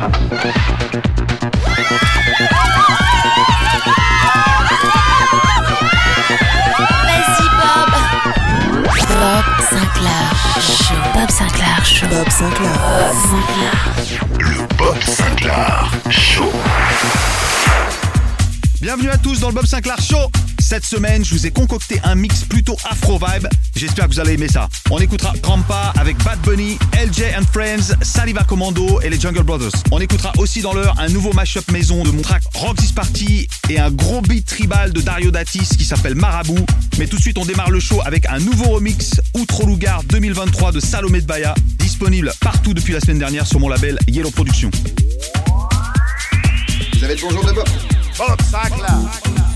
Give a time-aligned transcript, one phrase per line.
[0.00, 0.12] Bob.
[9.08, 10.94] Bob Sinclair Show.
[11.12, 12.06] Bob Sinclair Show.
[12.08, 12.72] Bob Sinclair.
[14.38, 16.50] Le Bob Sinclair Show.
[18.80, 20.30] Bienvenue à tous dans le Bob Sinclair Show.
[20.70, 23.48] Cette semaine, je vous ai concocté un mix plutôt afro-vibe.
[23.74, 24.68] J'espère que vous allez aimer ça.
[24.88, 29.72] On écoutera Crampa avec Bad Bunny, LJ and Friends, Saliva Commando et les Jungle Brothers.
[29.90, 33.48] On écoutera aussi dans l'heure un nouveau mashup maison de mon track Rock This Party
[33.68, 36.64] et un gros beat tribal de Dario Datis qui s'appelle Marabout.
[37.00, 40.70] Mais tout de suite, on démarre le show avec un nouveau remix Outro Lugar 2023
[40.70, 44.70] de Salomé de Baya, disponible partout depuis la semaine dernière sur mon label Yellow Productions.
[46.94, 47.68] Vous avez le bonjour de Bob.
[48.16, 49.49] Bob Sinclair.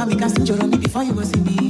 [0.00, 1.69] Mami, can sing Joromi before you go see me.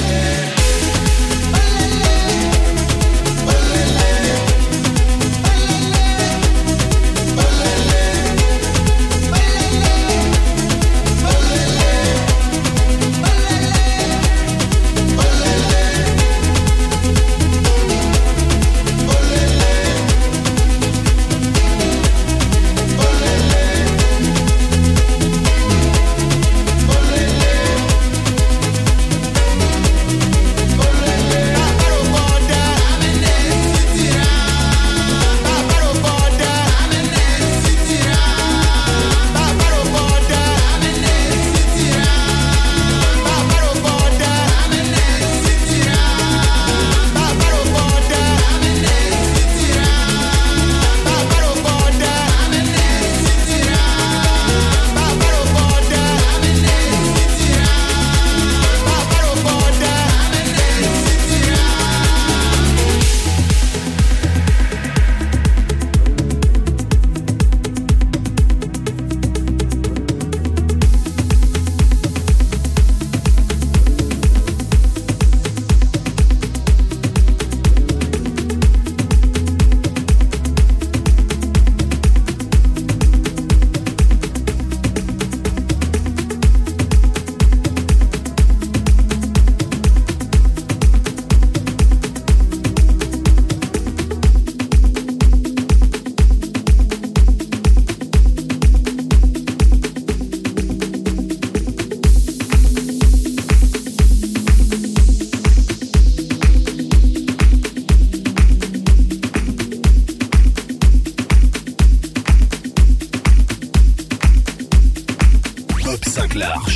[115.91, 116.71] Live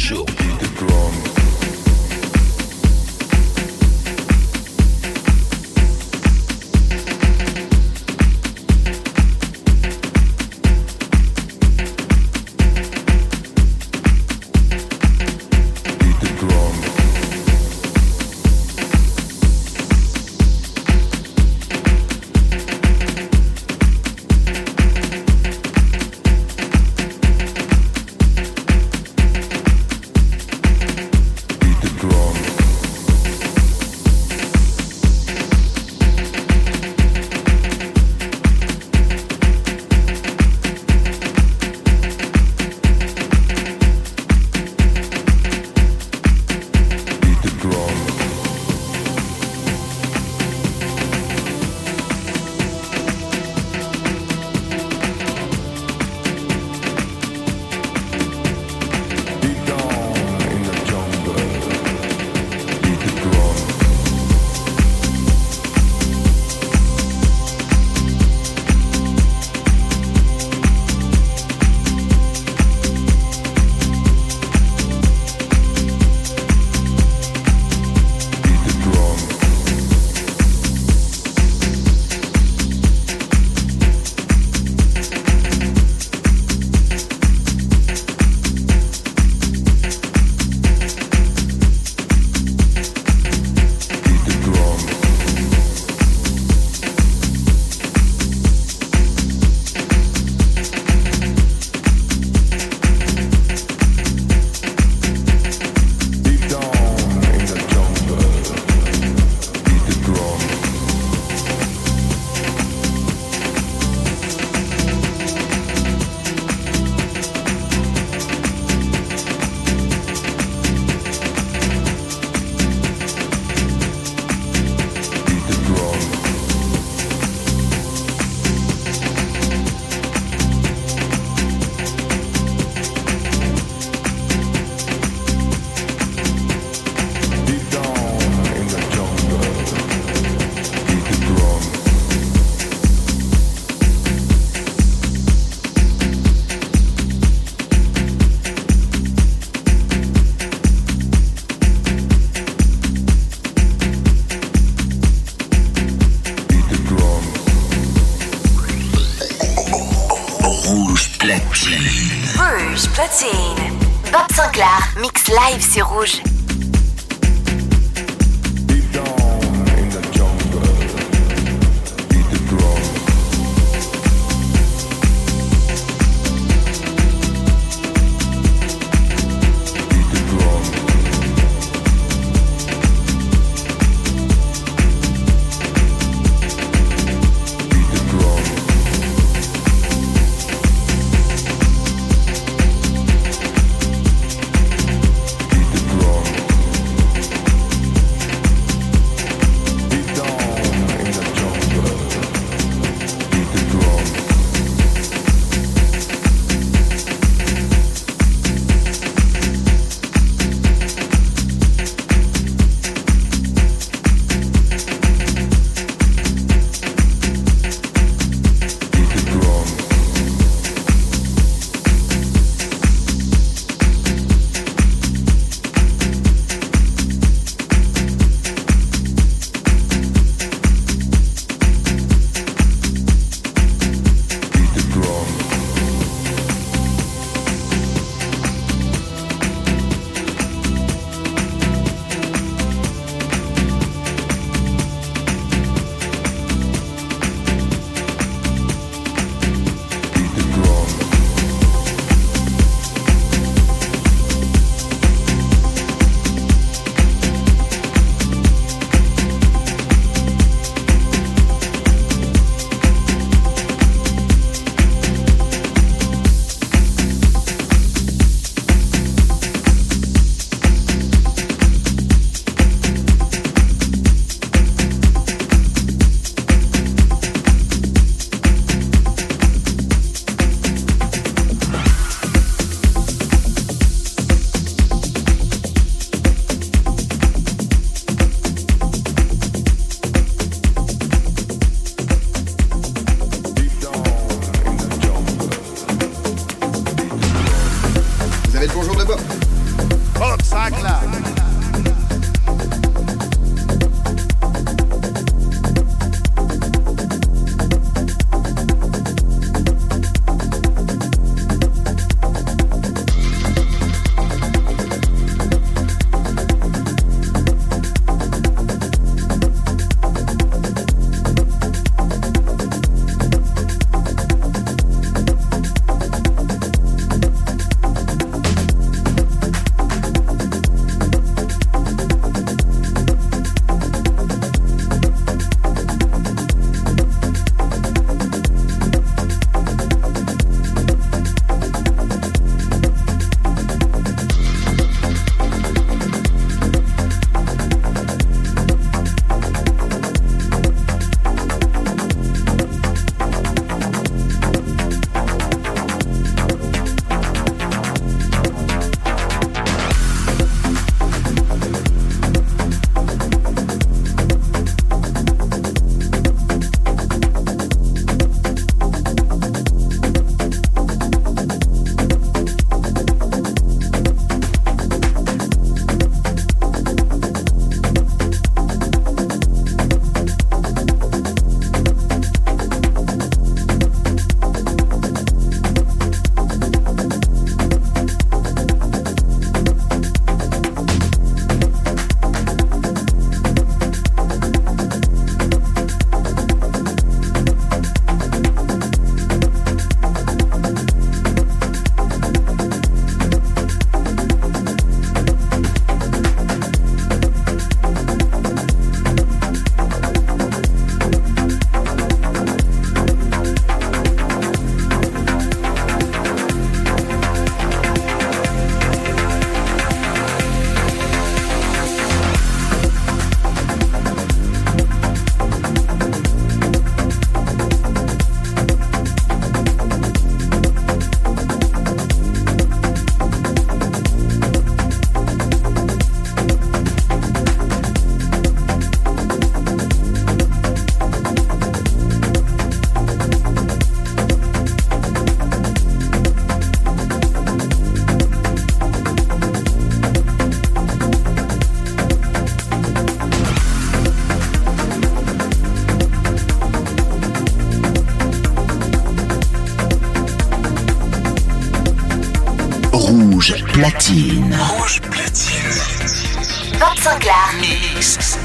[463.96, 464.56] platine.
[464.78, 466.80] Rouge platine.
[466.80, 468.45] Bob Sinclair.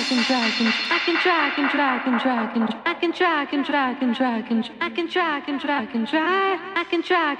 [0.00, 0.71] 现在，现在。
[1.04, 3.90] can try, I can try, I can try, I can I can try, I can try,
[3.90, 6.04] I can try, I can I can try, I can try, I can
[6.44, 7.32] try, I can try,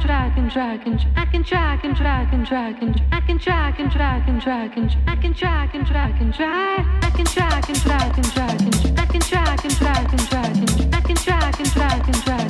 [0.00, 3.36] and drag and drag and I can drag and drag and drag and I can
[3.36, 7.24] drag and drag and drag and I can drag and drag and drag I can
[7.26, 11.00] drag and drag and drag and I can drag and drag and drag and I
[11.00, 12.49] can drag and drag and drag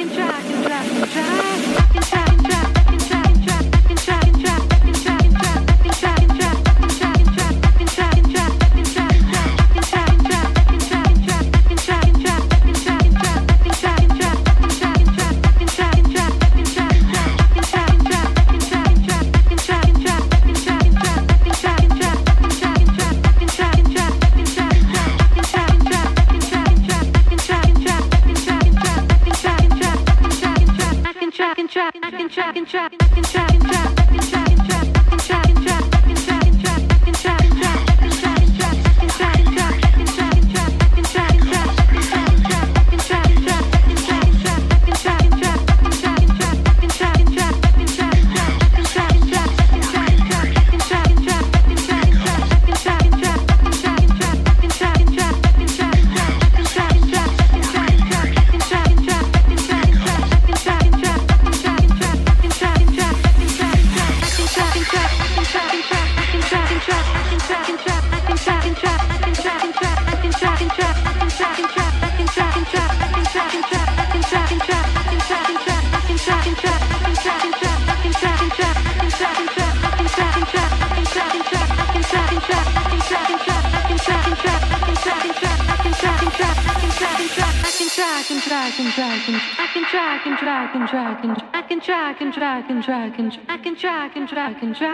[92.83, 94.90] track and track and track and track and track and track.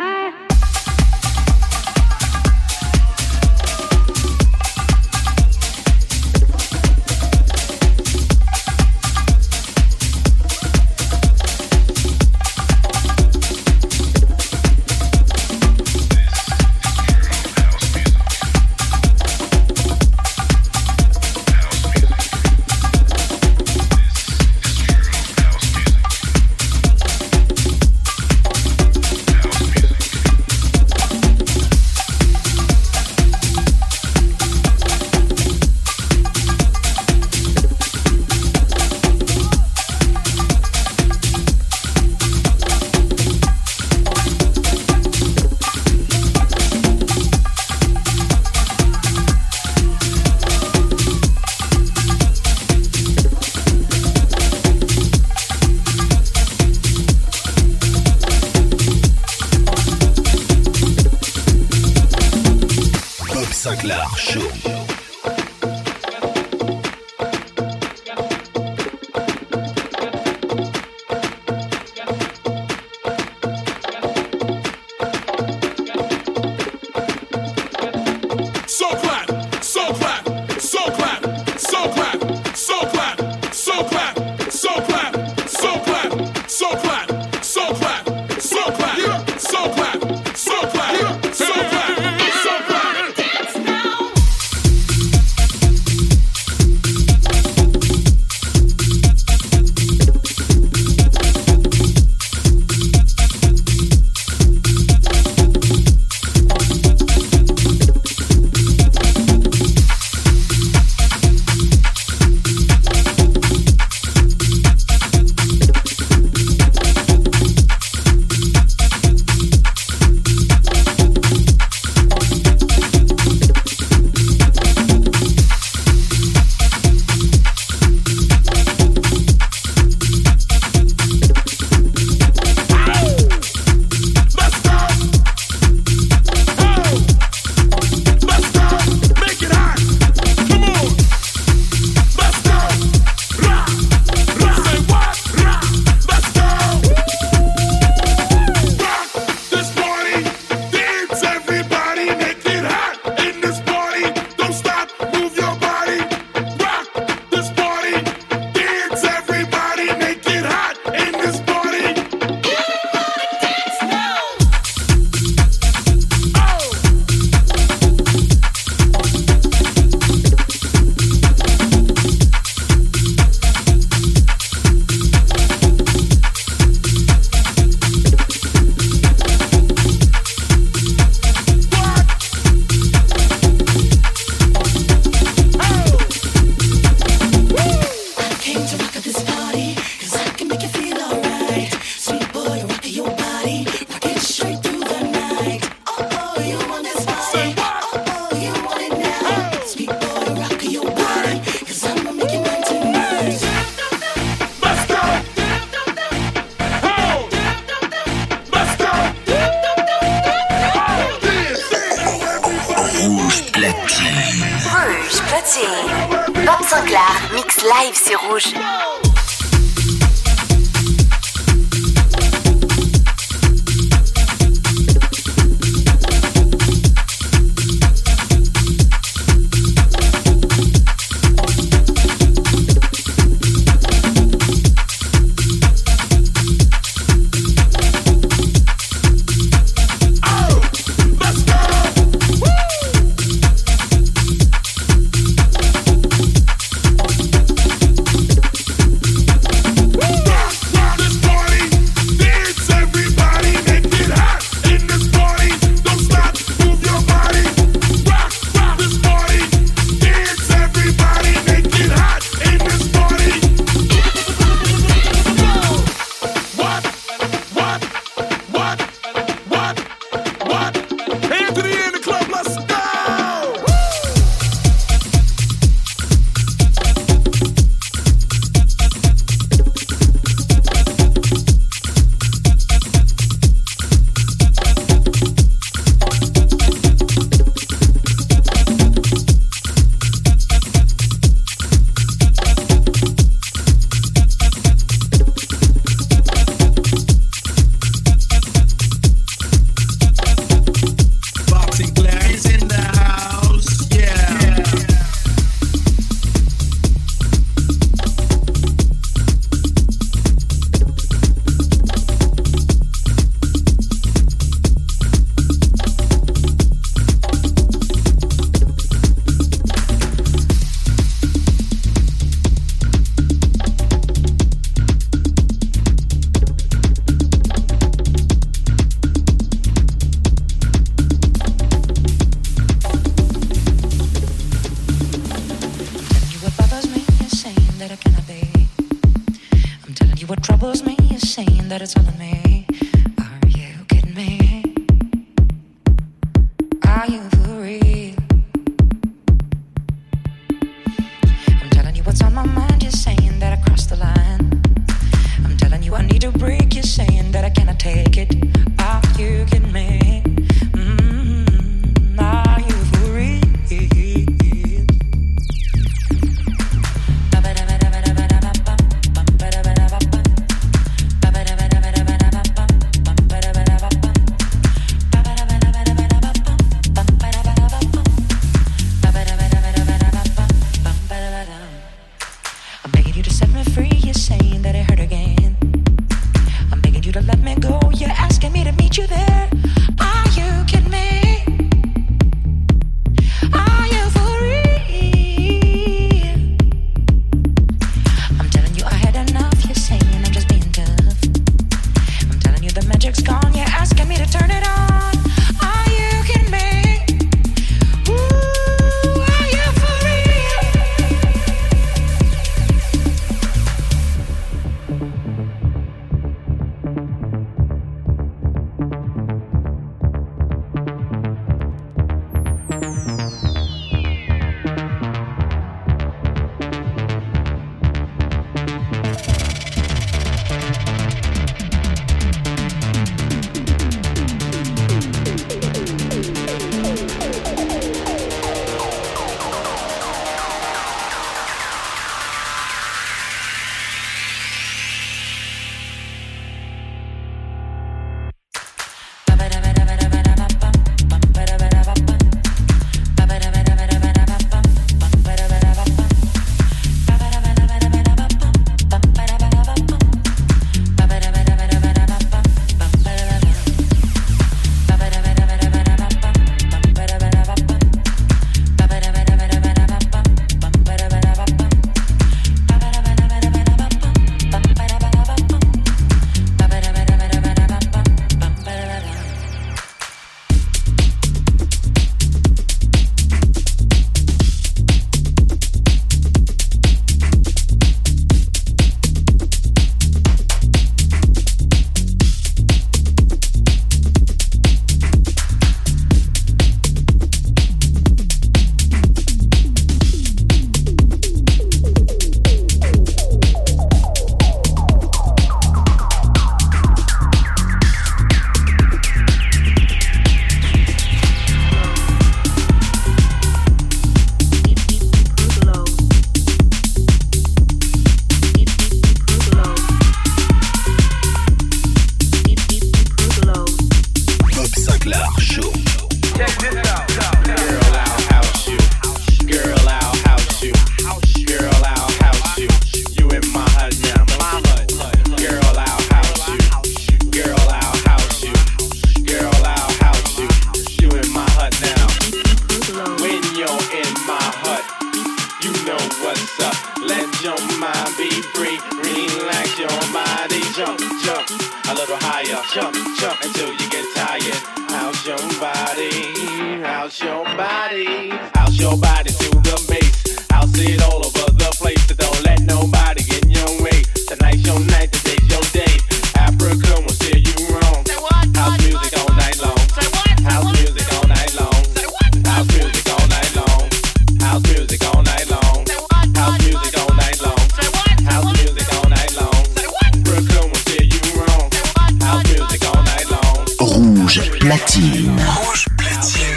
[584.61, 586.47] Rouge platine.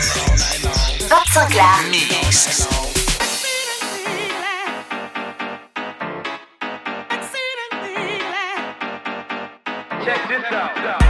[1.09, 1.65] Bob Sinclair.
[1.91, 2.67] Mix.
[10.05, 11.10] Check this out.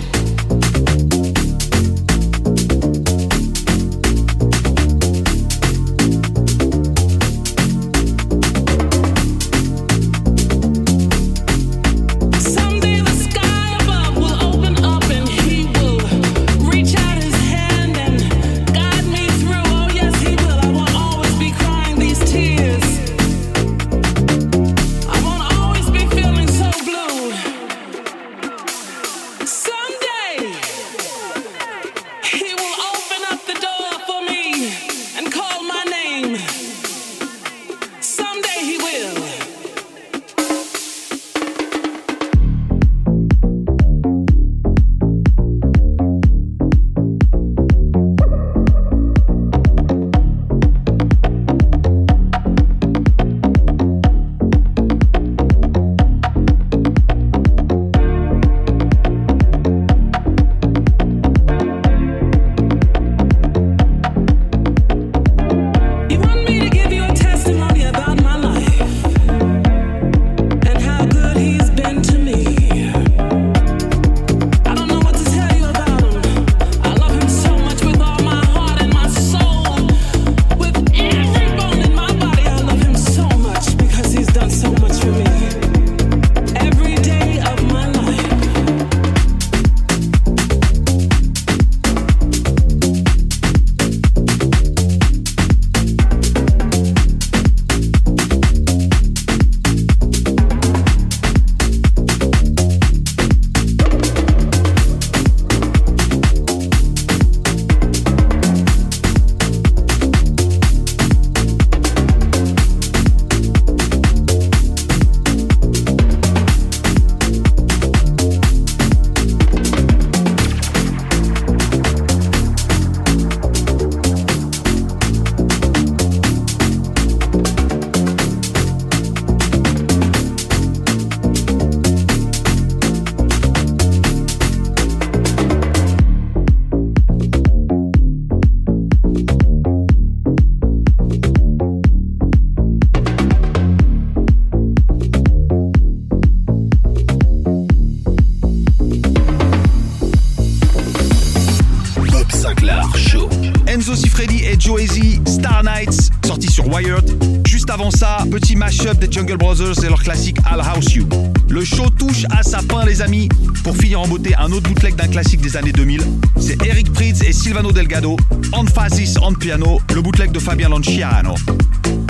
[158.81, 161.07] Des Jungle Brothers et leur classique I'll House You.
[161.49, 163.29] Le show touche à sa fin, les amis.
[163.63, 166.01] Pour finir en beauté, un autre bootleg d'un classique des années 2000.
[166.39, 168.17] C'est Eric Pritz et Silvano Delgado,
[168.53, 171.35] Emphasis on Piano, le bootleg de Fabien Lanciano.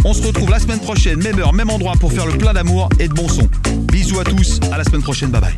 [0.05, 2.87] On se retrouve la semaine prochaine, même heure, même endroit, pour faire le plein d'amour
[2.99, 3.49] et de bon son.
[3.91, 5.57] Bisous à tous, à la semaine prochaine, bye bye.